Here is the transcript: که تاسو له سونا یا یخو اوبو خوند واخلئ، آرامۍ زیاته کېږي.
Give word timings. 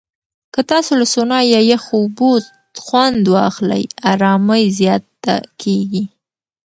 که 0.53 0.61
تاسو 0.69 0.91
له 0.99 1.05
سونا 1.13 1.39
یا 1.53 1.61
یخو 1.73 1.95
اوبو 2.01 2.31
خوند 2.83 3.23
واخلئ، 3.35 3.83
آرامۍ 4.11 4.63
زیاته 4.77 5.35
کېږي. 5.61 6.03